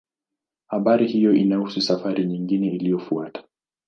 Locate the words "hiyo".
1.07-1.33